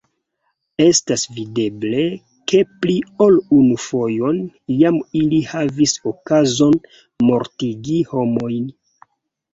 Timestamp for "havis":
5.55-5.95